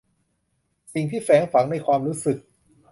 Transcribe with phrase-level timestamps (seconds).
[0.93, 2.37] สิ่งที่แฝงฝังในความรู้สึก